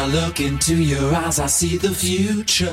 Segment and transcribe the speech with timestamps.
[0.00, 2.72] I look into your eyes, I see the future.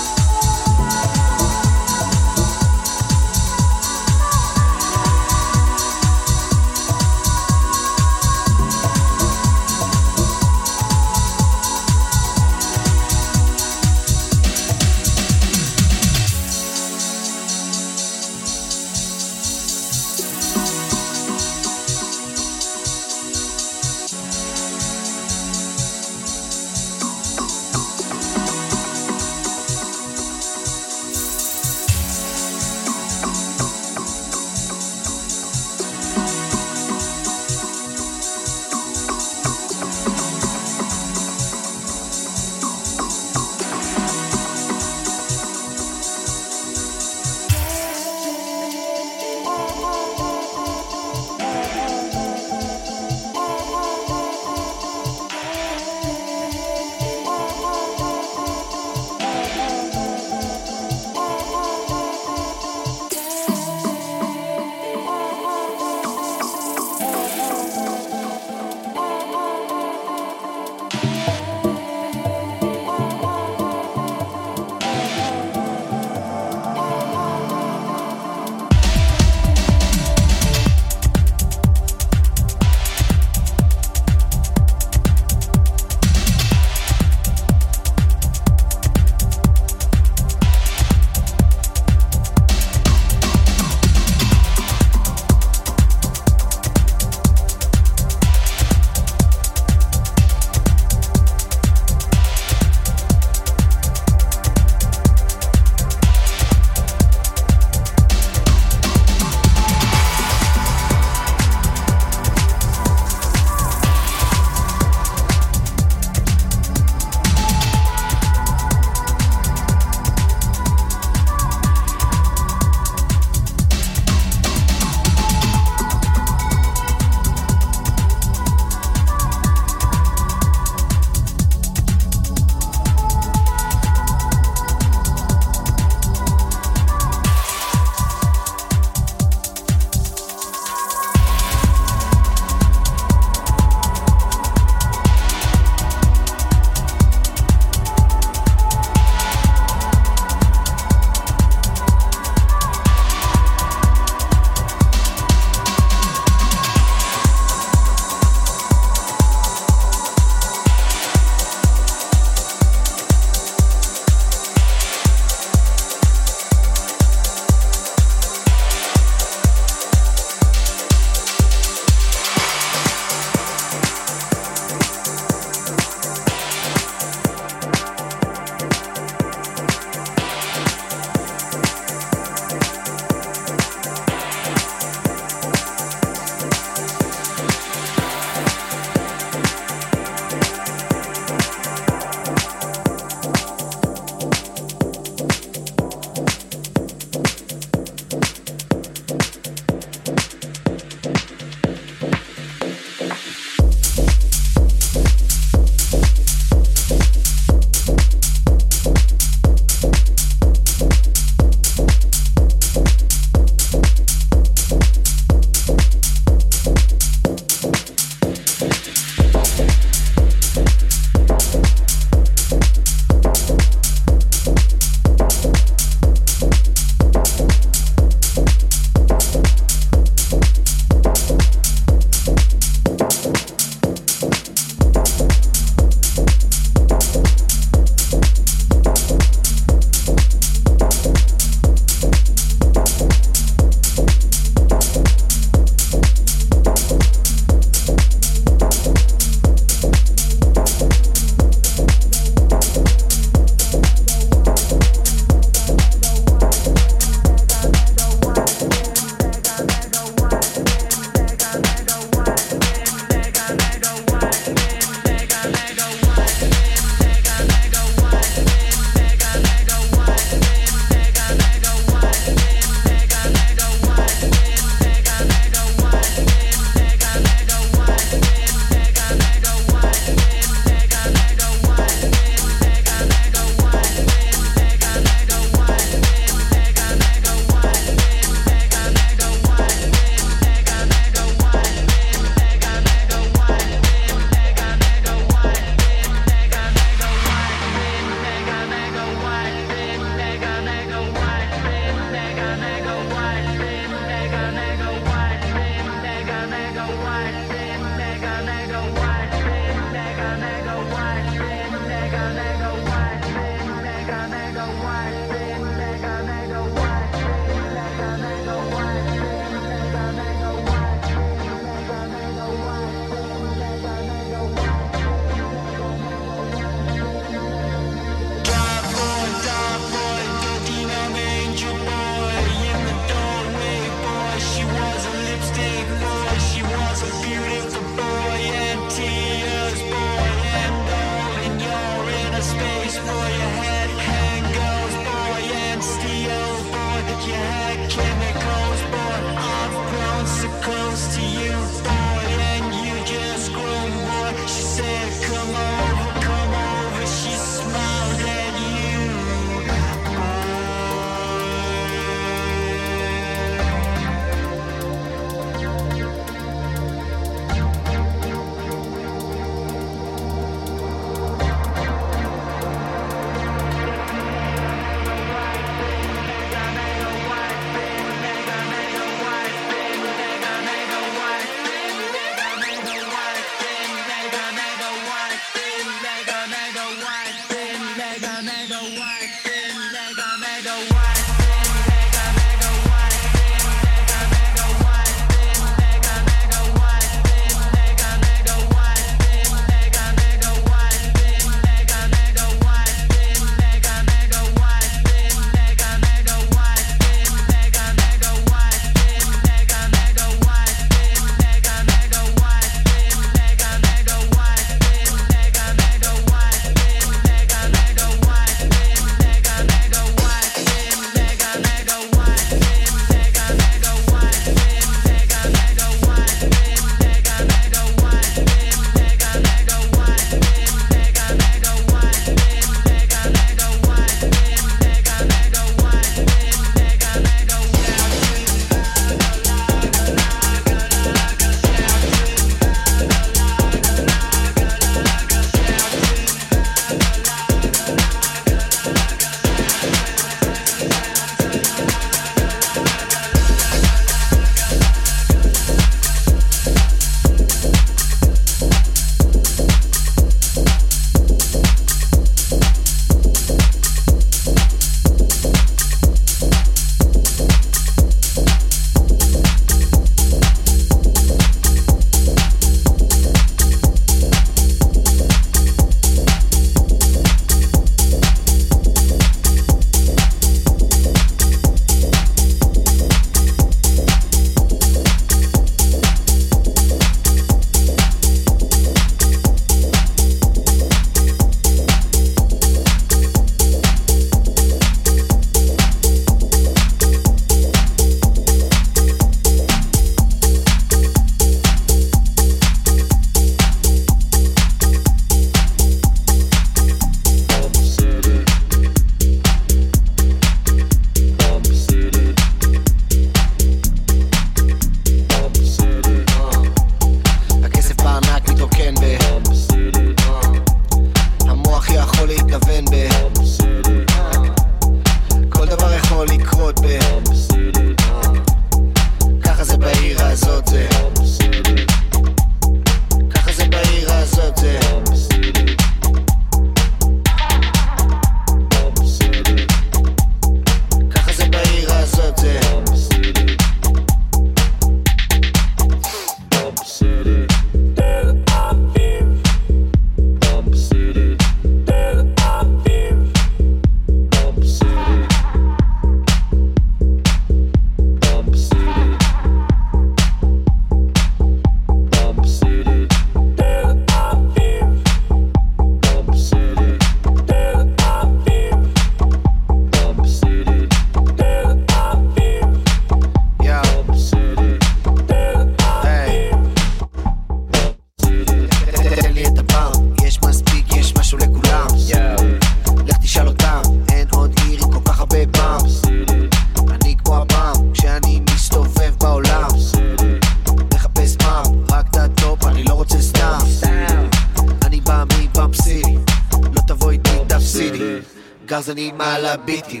[598.92, 600.00] אני מעלה ביטים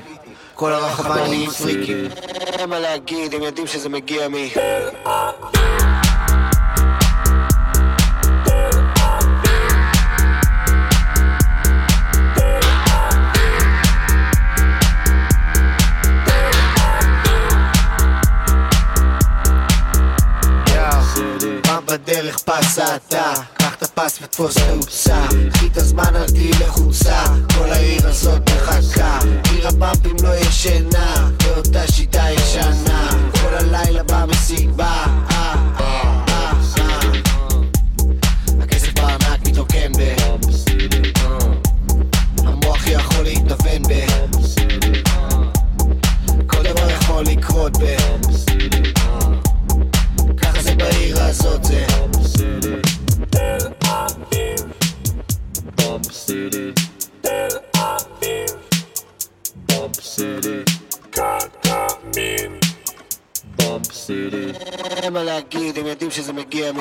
[0.54, 2.08] כל הרחבה נהיים פריקים.
[2.58, 4.34] אין מה להגיד, הם יודעים שזה מגיע מ...
[21.86, 22.81] בדרך פסה.
[24.04, 27.24] פס ותפוס תאוצה קחי את הזמן אל תהיי לחוצה
[27.58, 29.18] כל העיר הזאת מחכה.
[29.50, 33.08] עיר הפאמפים לא ישנה באותה שיטה ישנה.
[33.32, 36.52] כל הלילה במסיק בא אה, אה, אה,
[38.62, 40.14] הכסף בארנק מתרוקן ב...
[42.44, 43.92] המוח יכול להתנוון ב...
[46.46, 47.96] כל דבר יכול לקרות ב...
[50.36, 51.91] ככה זה בעיר הזאת זה
[60.22, 60.62] City.
[61.10, 62.60] קטמין.
[63.56, 64.52] בומב סיטי.
[65.02, 66.78] הם על להגיד, הם יודעים שזה מגיע מ...